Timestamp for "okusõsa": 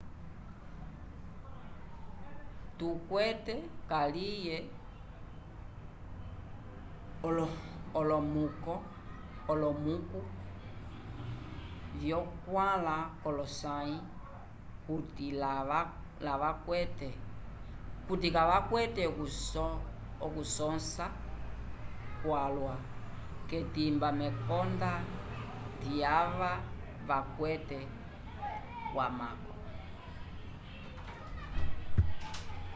20.25-21.05